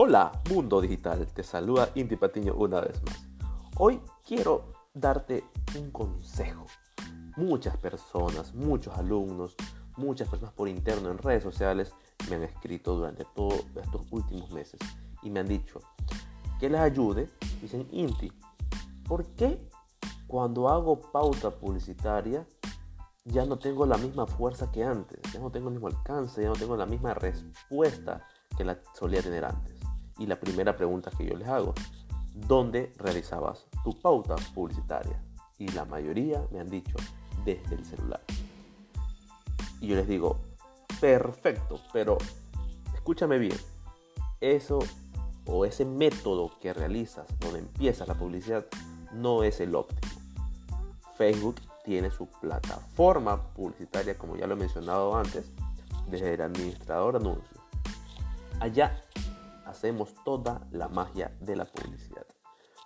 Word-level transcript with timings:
Hola, 0.00 0.30
mundo 0.48 0.80
digital, 0.80 1.26
te 1.26 1.42
saluda 1.42 1.90
Inti 1.96 2.14
Patiño 2.14 2.54
una 2.54 2.80
vez 2.80 3.02
más. 3.02 3.28
Hoy 3.78 4.00
quiero 4.24 4.72
darte 4.94 5.42
un 5.76 5.90
consejo. 5.90 6.66
Muchas 7.36 7.76
personas, 7.78 8.54
muchos 8.54 8.96
alumnos, 8.96 9.56
muchas 9.96 10.28
personas 10.28 10.54
por 10.54 10.68
interno 10.68 11.10
en 11.10 11.18
redes 11.18 11.42
sociales 11.42 11.92
me 12.30 12.36
han 12.36 12.44
escrito 12.44 12.94
durante 12.94 13.24
todos 13.34 13.66
estos 13.74 14.06
últimos 14.12 14.52
meses 14.52 14.78
y 15.24 15.30
me 15.30 15.40
han 15.40 15.48
dicho 15.48 15.80
que 16.60 16.70
les 16.70 16.80
ayude. 16.80 17.28
Dicen, 17.60 17.88
Inti, 17.90 18.30
¿por 19.04 19.26
qué 19.34 19.68
cuando 20.28 20.68
hago 20.68 21.00
pauta 21.10 21.50
publicitaria 21.50 22.46
ya 23.24 23.44
no 23.46 23.58
tengo 23.58 23.84
la 23.84 23.98
misma 23.98 24.28
fuerza 24.28 24.70
que 24.70 24.84
antes? 24.84 25.18
Ya 25.32 25.40
no 25.40 25.50
tengo 25.50 25.70
el 25.70 25.74
mismo 25.74 25.88
alcance, 25.88 26.40
ya 26.40 26.50
no 26.50 26.54
tengo 26.54 26.76
la 26.76 26.86
misma 26.86 27.14
respuesta 27.14 28.24
que 28.56 28.62
la 28.62 28.78
solía 28.94 29.22
tener 29.22 29.44
antes. 29.44 29.77
Y 30.18 30.26
la 30.26 30.38
primera 30.38 30.76
pregunta 30.76 31.10
que 31.16 31.26
yo 31.26 31.36
les 31.36 31.48
hago, 31.48 31.74
¿dónde 32.34 32.92
realizabas 32.98 33.66
tu 33.84 33.98
pauta 34.00 34.36
publicitaria? 34.54 35.22
Y 35.58 35.68
la 35.68 35.84
mayoría 35.84 36.44
me 36.50 36.60
han 36.60 36.68
dicho, 36.68 36.96
desde 37.44 37.74
el 37.74 37.84
celular. 37.84 38.20
Y 39.80 39.88
yo 39.88 39.96
les 39.96 40.08
digo, 40.08 40.38
perfecto, 41.00 41.80
pero 41.92 42.18
escúchame 42.94 43.38
bien, 43.38 43.56
eso 44.40 44.80
o 45.46 45.64
ese 45.64 45.84
método 45.84 46.52
que 46.60 46.74
realizas 46.74 47.26
donde 47.40 47.60
empieza 47.60 48.06
la 48.06 48.14
publicidad 48.14 48.66
no 49.12 49.42
es 49.42 49.60
el 49.60 49.74
óptimo. 49.74 50.12
Facebook 51.16 51.56
tiene 51.84 52.10
su 52.10 52.26
plataforma 52.26 53.42
publicitaria, 53.54 54.16
como 54.18 54.36
ya 54.36 54.46
lo 54.46 54.54
he 54.54 54.58
mencionado 54.58 55.16
antes, 55.16 55.50
desde 56.08 56.34
el 56.34 56.42
administrador 56.42 57.16
anuncios. 57.16 57.60
Allá 58.60 59.00
hacemos 59.68 60.14
toda 60.24 60.66
la 60.70 60.88
magia 60.88 61.36
de 61.40 61.56
la 61.56 61.64
publicidad. 61.64 62.26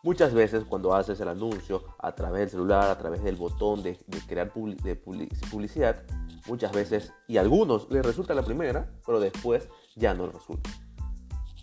Muchas 0.03 0.35
veces 0.35 0.65
cuando 0.65 0.95
haces 0.95 1.21
el 1.21 1.29
anuncio 1.29 1.85
a 2.01 2.13
través 2.13 2.41
del 2.41 2.51
celular, 2.51 2.91
a 2.91 2.99
través 2.99 3.23
del 3.23 3.37
botón 3.37 3.85
de, 3.85 3.97
crear 4.27 4.53
de 4.53 4.97
publicidad, 4.97 6.03
muchas 6.49 6.73
veces, 6.73 7.13
y 7.29 7.37
a 7.37 7.41
algunos 7.41 7.89
les 7.89 8.05
resulta 8.05 8.35
la 8.35 8.43
primera, 8.43 8.91
pero 9.07 9.21
después 9.21 9.69
ya 9.95 10.13
no 10.13 10.27
resulta. 10.27 10.71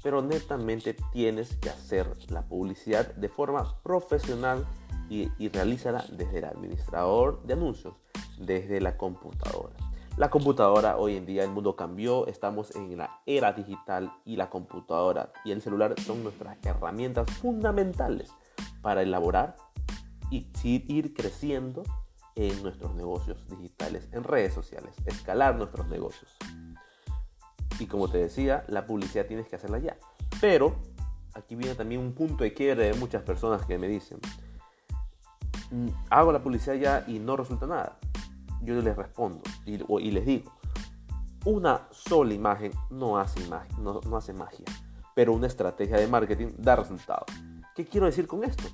Pero 0.02 0.22
netamente 0.22 0.96
tienes 1.12 1.58
que 1.58 1.70
hacer 1.70 2.08
la 2.30 2.48
publicidad 2.48 3.14
de 3.16 3.28
forma 3.28 3.82
profesional 3.84 4.66
y 5.10 5.50
realízala 5.50 6.06
desde 6.10 6.38
el 6.38 6.46
administrador 6.46 7.44
de 7.44 7.54
anuncios, 7.54 7.96
desde 8.38 8.80
la 8.80 8.96
computadora. 8.96 9.89
La 10.20 10.30
computadora 10.30 10.98
hoy 10.98 11.16
en 11.16 11.26
día, 11.26 11.46
el 11.46 11.50
mundo 11.50 11.78
cambió, 11.78 12.28
estamos 12.28 12.76
en 12.76 12.98
la 12.98 13.22
era 13.26 13.54
digital 13.54 14.12
y 14.26 14.36
la 14.36 14.50
computadora 14.50 15.32
y 15.46 15.54
el 15.54 15.62
celular 15.62 15.96
son 15.98 16.24
nuestras 16.24 16.58
herramientas 16.62 17.32
fundamentales 17.32 18.30
para 18.82 19.02
elaborar 19.02 19.56
y 20.30 20.46
ir 20.62 21.14
creciendo 21.14 21.84
en 22.36 22.62
nuestros 22.62 22.94
negocios 22.96 23.48
digitales, 23.48 24.10
en 24.12 24.26
redes 24.26 24.54
sociales, 24.54 24.94
escalar 25.06 25.56
nuestros 25.56 25.88
negocios. 25.88 26.36
Y 27.80 27.86
como 27.86 28.10
te 28.10 28.18
decía, 28.18 28.66
la 28.68 28.86
publicidad 28.86 29.26
tienes 29.26 29.48
que 29.48 29.56
hacerla 29.56 29.80
ya. 29.80 29.96
Pero 30.42 30.76
aquí 31.34 31.56
viene 31.56 31.76
también 31.76 32.02
un 32.02 32.12
punto 32.12 32.44
de 32.44 32.54
quiebre 32.54 32.92
de 32.92 32.94
muchas 32.96 33.24
personas 33.24 33.66
que 33.66 33.78
me 33.78 33.88
dicen, 33.88 34.20
mm, 35.72 35.88
hago 36.10 36.34
la 36.34 36.44
publicidad 36.44 36.76
ya 36.76 37.06
y 37.08 37.20
no 37.20 37.38
resulta 37.38 37.68
nada 37.68 37.98
yo 38.62 38.82
les 38.82 38.96
respondo 38.96 39.42
y, 39.66 40.12
les 40.12 40.26
digo, 40.26 40.52
una 41.46 41.88
sola 41.92 42.34
imagen 42.34 42.72
no 42.90 43.18
hace, 43.18 43.40
no, 43.80 44.02
no 44.02 44.18
hace 44.18 44.34
magia, 44.34 44.66
pero 45.16 45.34
una 45.34 45.48
estrategia 45.48 45.98
de 45.98 46.08
marketing 46.08 46.50
da 46.58 46.76
resultados. 46.76 47.28
¿Qué 47.76 47.86
quiero 47.86 48.08
decir 48.08 48.28
con 48.28 48.44
esto? 48.44 48.68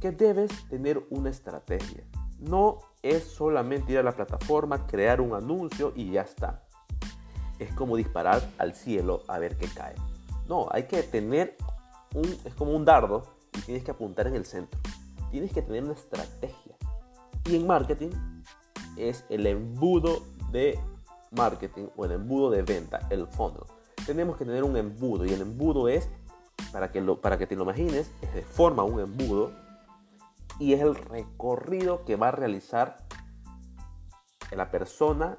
Que 0.00 0.12
debes 0.12 0.50
tener 0.68 1.04
una 1.10 1.28
estrategia. 1.28 2.04
No 2.38 2.78
es 3.02 3.24
solamente 3.24 3.92
ir 3.92 3.98
a 3.98 4.02
la 4.02 4.12
plataforma, 4.12 4.86
crear 4.86 5.20
un 5.20 5.34
anuncio 5.34 5.92
y 5.94 6.12
ya 6.12 6.22
está. 6.22 6.62
Es 7.58 7.72
como 7.74 7.96
disparar 7.96 8.42
al 8.56 8.74
cielo 8.74 9.22
a 9.28 9.38
ver 9.38 9.58
qué 9.58 9.68
cae. 9.68 9.94
No, 10.48 10.68
hay 10.70 10.84
que 10.84 11.02
tener 11.02 11.56
un, 12.14 12.24
es 12.44 12.54
como 12.54 12.72
un 12.72 12.86
dardo 12.86 13.36
y 13.58 13.60
tienes 13.60 13.84
que 13.84 13.90
apuntar 13.90 14.26
en 14.26 14.36
el 14.36 14.46
centro. 14.46 14.80
Tienes 15.30 15.52
que 15.52 15.60
tener 15.60 15.84
una 15.84 15.92
estrategia. 15.92 16.76
Y 17.44 17.56
en 17.56 17.66
marketing 17.66 18.10
es 18.96 19.24
el 19.28 19.46
embudo 19.46 20.22
de 20.50 20.78
marketing 21.30 21.86
o 21.96 22.04
el 22.04 22.12
embudo 22.12 22.50
de 22.50 22.62
venta, 22.62 23.00
el 23.10 23.26
fondo. 23.26 23.66
Tenemos 24.06 24.36
que 24.36 24.44
tener 24.44 24.64
un 24.64 24.76
embudo 24.76 25.24
y 25.24 25.32
el 25.32 25.42
embudo 25.42 25.88
es, 25.88 26.08
para 26.72 26.90
que, 26.90 27.00
lo, 27.00 27.20
para 27.20 27.38
que 27.38 27.46
te 27.46 27.56
lo 27.56 27.64
imagines, 27.64 28.10
es 28.22 28.34
de 28.34 28.42
forma 28.42 28.82
un 28.82 29.00
embudo 29.00 29.52
y 30.58 30.74
es 30.74 30.80
el 30.80 30.94
recorrido 30.94 32.04
que 32.04 32.16
va 32.16 32.28
a 32.28 32.32
realizar 32.32 32.96
la 34.50 34.70
persona 34.70 35.36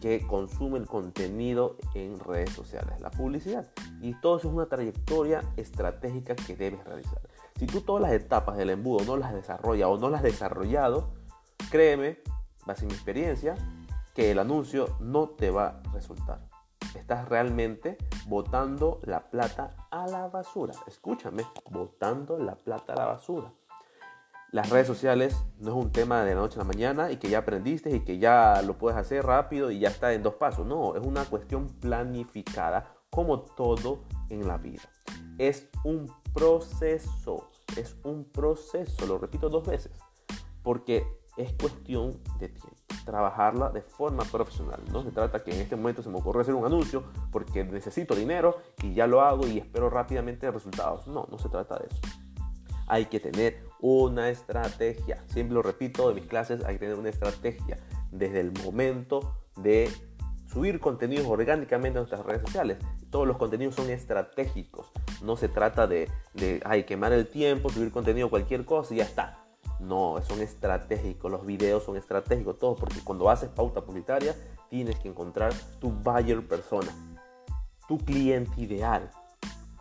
que 0.00 0.26
consume 0.26 0.78
el 0.78 0.86
contenido 0.86 1.76
en 1.94 2.18
redes 2.20 2.50
sociales, 2.50 3.00
la 3.00 3.10
publicidad. 3.10 3.70
Y 4.00 4.14
todo 4.20 4.38
eso 4.38 4.48
es 4.48 4.54
una 4.54 4.66
trayectoria 4.66 5.42
estratégica 5.56 6.34
que 6.34 6.56
debes 6.56 6.84
realizar. 6.84 7.20
Si 7.58 7.66
tú 7.66 7.80
todas 7.80 8.02
las 8.02 8.12
etapas 8.12 8.56
del 8.56 8.70
embudo 8.70 9.04
no 9.04 9.16
las 9.16 9.32
desarrollas 9.32 9.88
o 9.88 9.96
no 9.96 10.10
las 10.10 10.18
has 10.18 10.24
desarrollado, 10.24 11.10
créeme 11.70 12.18
base 12.66 12.82
en 12.82 12.88
mi 12.88 12.94
experiencia, 12.94 13.54
que 14.14 14.30
el 14.30 14.38
anuncio 14.38 14.96
no 15.00 15.28
te 15.28 15.50
va 15.50 15.66
a 15.66 15.92
resultar. 15.92 16.40
Estás 16.94 17.28
realmente 17.28 17.98
botando 18.26 19.00
la 19.04 19.28
plata 19.28 19.74
a 19.90 20.06
la 20.06 20.28
basura. 20.28 20.74
Escúchame, 20.86 21.44
botando 21.70 22.38
la 22.38 22.54
plata 22.54 22.92
a 22.92 22.96
la 22.96 23.06
basura. 23.06 23.52
Las 24.52 24.70
redes 24.70 24.86
sociales 24.86 25.36
no 25.58 25.70
es 25.70 25.84
un 25.84 25.90
tema 25.90 26.22
de 26.22 26.32
la 26.32 26.42
noche 26.42 26.56
a 26.56 26.58
la 26.58 26.68
mañana 26.68 27.10
y 27.10 27.16
que 27.16 27.28
ya 27.28 27.38
aprendiste 27.38 27.90
y 27.90 28.04
que 28.04 28.18
ya 28.18 28.62
lo 28.62 28.78
puedes 28.78 28.96
hacer 28.96 29.26
rápido 29.26 29.72
y 29.72 29.80
ya 29.80 29.88
está 29.88 30.12
en 30.12 30.22
dos 30.22 30.34
pasos. 30.34 30.64
No, 30.64 30.94
es 30.94 31.04
una 31.04 31.24
cuestión 31.24 31.66
planificada 31.80 32.94
como 33.10 33.40
todo 33.40 34.04
en 34.30 34.46
la 34.46 34.56
vida. 34.58 34.82
Es 35.38 35.68
un 35.82 36.08
proceso, 36.32 37.48
es 37.76 37.96
un 38.04 38.24
proceso, 38.24 39.06
lo 39.06 39.18
repito 39.18 39.48
dos 39.48 39.66
veces, 39.66 39.90
porque 40.62 41.04
es 41.36 41.52
cuestión 41.52 42.12
de 42.38 42.48
tiempo. 42.48 42.76
Trabajarla 43.04 43.70
de 43.70 43.82
forma 43.82 44.24
profesional. 44.24 44.80
No 44.90 45.02
se 45.02 45.10
trata 45.10 45.42
que 45.42 45.52
en 45.52 45.60
este 45.60 45.76
momento 45.76 46.02
se 46.02 46.08
me 46.08 46.18
ocurre 46.18 46.42
hacer 46.42 46.54
un 46.54 46.64
anuncio 46.64 47.04
porque 47.30 47.64
necesito 47.64 48.14
dinero 48.14 48.58
y 48.82 48.94
ya 48.94 49.06
lo 49.06 49.20
hago 49.20 49.46
y 49.46 49.58
espero 49.58 49.90
rápidamente 49.90 50.50
resultados. 50.50 51.06
No, 51.06 51.26
no 51.30 51.38
se 51.38 51.48
trata 51.48 51.78
de 51.78 51.86
eso. 51.86 52.00
Hay 52.86 53.06
que 53.06 53.20
tener 53.20 53.64
una 53.80 54.28
estrategia. 54.28 55.24
Siempre 55.28 55.54
lo 55.54 55.62
repito 55.62 56.08
de 56.08 56.14
mis 56.14 56.26
clases, 56.26 56.64
hay 56.64 56.74
que 56.74 56.80
tener 56.80 56.98
una 56.98 57.08
estrategia 57.08 57.78
desde 58.10 58.40
el 58.40 58.52
momento 58.64 59.36
de 59.56 59.90
subir 60.46 60.78
contenidos 60.78 61.26
orgánicamente 61.26 61.98
a 61.98 62.02
nuestras 62.02 62.24
redes 62.24 62.42
sociales. 62.42 62.78
Todos 63.10 63.26
los 63.26 63.36
contenidos 63.36 63.74
son 63.74 63.90
estratégicos. 63.90 64.90
No 65.22 65.36
se 65.36 65.48
trata 65.48 65.86
de, 65.86 66.10
de 66.34 66.84
quemar 66.86 67.12
el 67.12 67.26
tiempo, 67.26 67.70
subir 67.70 67.90
contenido, 67.90 68.30
cualquier 68.30 68.64
cosa 68.64 68.94
y 68.94 68.98
ya 68.98 69.04
está 69.04 69.43
no, 69.86 70.20
son 70.22 70.40
estratégicos, 70.40 71.30
los 71.30 71.44
videos 71.44 71.84
son 71.84 71.96
estratégicos, 71.96 72.58
todo, 72.58 72.76
porque 72.76 73.00
cuando 73.04 73.30
haces 73.30 73.48
pauta 73.48 73.82
publicitaria 73.82 74.34
tienes 74.68 74.98
que 74.98 75.08
encontrar 75.08 75.52
tu 75.80 75.90
buyer 75.90 76.46
persona, 76.46 76.92
tu 77.86 77.98
cliente 77.98 78.60
ideal. 78.60 79.10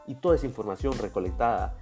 Y 0.05 0.15
toda 0.15 0.35
esa 0.35 0.45
información 0.45 0.97
recolectada 0.97 1.77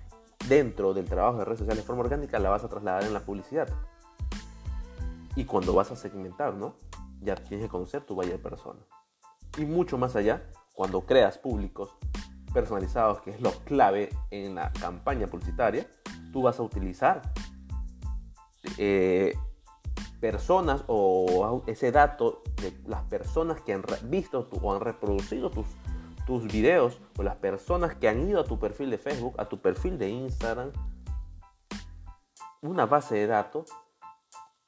dentro 0.48 0.94
del 0.94 1.06
trabajo 1.06 1.40
de 1.40 1.46
redes 1.46 1.60
sociales 1.60 1.84
de 1.84 1.88
forma 1.88 2.04
orgánica 2.04 2.40
la 2.40 2.50
vas 2.50 2.64
a 2.64 2.70
trasladar 2.70 3.04
en 3.04 3.14
la 3.14 3.22
publicidad. 3.22 3.68
Y 5.36 5.46
cuando 5.46 5.74
vas 5.74 5.92
a 5.92 5.96
segmentar, 5.96 6.54
¿no? 6.54 6.76
Ya 7.22 7.36
tienes 7.36 7.66
que 7.66 7.72
conocer 7.72 8.04
tu 8.04 8.16
buyer 8.16 8.42
persona. 8.42 8.80
Y 9.58 9.66
mucho 9.66 9.98
más 9.98 10.16
allá, 10.16 10.44
cuando 10.74 11.02
creas 11.02 11.38
públicos 11.38 11.96
personalizados, 12.54 13.22
que 13.22 13.32
es 13.32 13.42
lo 13.42 13.52
clave 13.66 14.10
en 14.30 14.56
la 14.56 14.72
campaña 14.74 15.28
publicitaria, 15.28 15.88
tú 16.32 16.44
vas 16.44 16.60
a 16.60 16.64
utilizar 16.64 17.22
eh, 18.78 19.36
personas 20.20 20.84
o 20.88 21.64
ese 21.68 21.92
dato 21.92 22.44
de 22.62 22.74
las 22.86 23.02
personas 23.04 23.62
que 23.62 23.74
han 23.74 23.84
visto 24.04 24.48
o 24.62 24.74
han 24.74 24.82
reproducido 24.82 25.50
tus, 25.50 25.66
tus 26.26 26.46
videos 26.52 27.02
o 27.18 27.24
las 27.24 27.36
personas 27.38 27.96
que 27.96 28.08
han 28.08 28.30
ido 28.30 28.40
a 28.40 28.46
tu 28.46 28.60
perfil 28.60 28.92
de 28.92 28.98
Facebook, 28.98 29.36
a 29.38 29.46
tu 29.46 29.60
perfil 29.60 29.98
de 29.98 30.10
Instagram, 30.10 30.72
una 32.62 32.86
base 32.86 33.16
de 33.16 33.28
datos, 33.28 33.70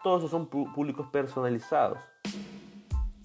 todos 0.03 0.19
esos 0.19 0.31
son 0.31 0.47
públicos 0.47 1.07
personalizados. 1.11 1.99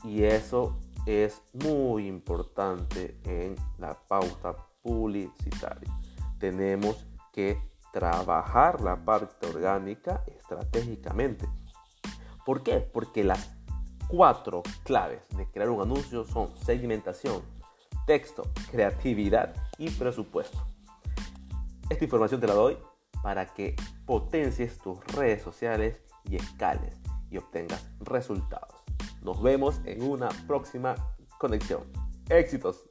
Y 0.04 0.22
eso 0.22 0.78
es 1.06 1.42
muy 1.52 2.06
importante 2.06 3.18
en 3.24 3.56
la 3.78 3.94
pauta 3.94 4.54
publicitaria. 4.82 5.90
Tenemos 6.38 7.06
que 7.32 7.60
trabajar 7.92 8.80
la 8.80 8.96
parte 9.04 9.46
orgánica 9.46 10.22
estratégicamente. 10.26 11.48
¿Por 12.44 12.62
qué? 12.62 12.80
Porque 12.80 13.24
las 13.24 13.50
cuatro 14.08 14.62
claves 14.84 15.22
de 15.36 15.46
crear 15.50 15.70
un 15.70 15.82
anuncio 15.82 16.24
son 16.24 16.56
segmentación, 16.56 17.42
texto, 18.06 18.44
creatividad 18.70 19.54
y 19.76 19.90
presupuesto. 19.90 20.58
Esta 21.90 22.04
información 22.04 22.40
te 22.40 22.46
la 22.46 22.54
doy 22.54 22.78
para 23.22 23.52
que 23.52 23.76
potencies 24.06 24.78
tus 24.78 25.04
redes 25.14 25.42
sociales 25.42 26.00
y 26.24 26.36
escales 26.36 27.00
y 27.30 27.36
obtengas 27.36 27.90
resultados. 28.00 28.82
Nos 29.22 29.42
vemos 29.42 29.80
en 29.84 30.02
una 30.02 30.28
próxima 30.46 30.94
conexión. 31.38 31.82
Éxitos. 32.28 32.86